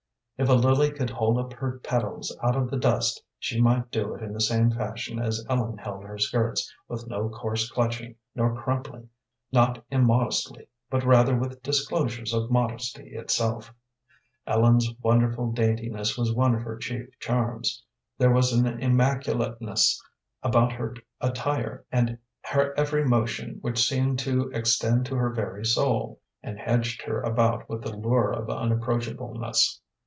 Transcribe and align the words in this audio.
If 0.39 0.49
a 0.49 0.53
lily 0.53 0.89
could 0.89 1.11
hold 1.11 1.37
up 1.37 1.53
her 1.53 1.77
petals 1.83 2.35
out 2.41 2.55
of 2.55 2.71
the 2.71 2.75
dust 2.79 3.21
she 3.37 3.61
might 3.61 3.91
do 3.91 4.15
it 4.15 4.23
in 4.23 4.33
the 4.33 4.41
same 4.41 4.71
fashion 4.71 5.19
as 5.19 5.45
Ellen 5.47 5.77
held 5.77 6.03
her 6.03 6.17
skirts, 6.17 6.73
with 6.87 7.07
no 7.07 7.29
coarse 7.29 7.69
clutching 7.69 8.15
nor 8.33 8.59
crumpling, 8.59 9.09
not 9.51 9.85
immodestly, 9.91 10.67
but 10.89 11.03
rather 11.03 11.37
with 11.37 11.61
disclosures 11.61 12.33
of 12.33 12.49
modesty 12.49 13.09
itself. 13.11 13.71
Ellen's 14.47 14.91
wonderful 15.03 15.51
daintiness 15.51 16.17
was 16.17 16.33
one 16.33 16.55
of 16.55 16.63
her 16.63 16.77
chief 16.77 17.05
charms. 17.19 17.83
There 18.17 18.31
was 18.33 18.51
an 18.51 18.65
immaculateness 18.65 20.01
about 20.41 20.71
her 20.71 20.95
attire 21.19 21.85
and 21.91 22.17
her 22.45 22.73
every 22.75 23.05
motion 23.05 23.59
which 23.61 23.77
seemed 23.87 24.17
to 24.21 24.49
extend 24.55 25.05
to 25.05 25.15
her 25.17 25.29
very 25.29 25.63
soul, 25.67 26.19
and 26.41 26.57
hedged 26.57 27.03
her 27.03 27.21
about 27.21 27.69
with 27.69 27.83
the 27.83 27.95
lure 27.95 28.31
of 28.31 28.49
unapproachableness. 28.49 29.79